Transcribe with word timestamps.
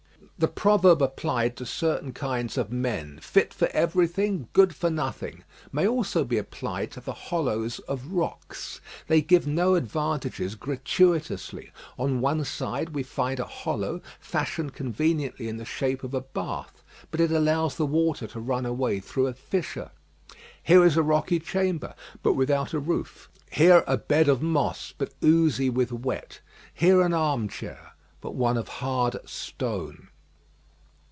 The 0.37 0.47
proverb 0.47 1.03
applied 1.03 1.55
to 1.57 1.67
certain 1.67 2.13
kinds 2.13 2.57
of 2.57 2.71
men 2.71 3.19
"Fit 3.21 3.53
for 3.53 3.67
everything, 3.73 4.47
good 4.53 4.73
for 4.73 4.89
nothing" 4.89 5.43
may 5.71 5.85
also 5.85 6.23
be 6.23 6.39
applied 6.39 6.89
to 6.93 6.99
the 6.99 7.13
hollows 7.13 7.77
of 7.81 8.13
rocks. 8.13 8.81
They 9.05 9.21
give 9.21 9.45
no 9.45 9.75
advantages 9.75 10.55
gratuitously. 10.55 11.71
On 11.99 12.21
one 12.21 12.43
side 12.43 12.89
we 12.89 13.03
find 13.03 13.39
a 13.39 13.45
hollow 13.45 14.01
fashioned 14.19 14.73
conveniently 14.73 15.47
in 15.47 15.57
the 15.57 15.65
shape 15.65 16.03
of 16.03 16.15
a 16.15 16.21
bath; 16.21 16.81
but 17.11 17.21
it 17.21 17.29
allows 17.29 17.75
the 17.75 17.85
water 17.85 18.25
to 18.25 18.39
run 18.39 18.65
away 18.65 18.99
through 18.99 19.27
a 19.27 19.35
fissure. 19.35 19.91
Here 20.63 20.83
is 20.83 20.97
a 20.97 21.03
rocky 21.03 21.37
chamber, 21.39 21.93
but 22.23 22.33
without 22.33 22.73
a 22.73 22.79
roof; 22.79 23.29
here 23.51 23.83
a 23.85 23.95
bed 23.95 24.27
of 24.27 24.41
moss, 24.41 24.91
but 24.97 25.13
oozy 25.23 25.69
with 25.69 25.91
wet; 25.91 26.39
here 26.73 27.01
an 27.03 27.13
arm 27.13 27.47
chair, 27.47 27.91
but 28.21 28.33
one 28.33 28.57
of 28.57 28.67
hard 28.79 29.17
stone. 29.29 30.07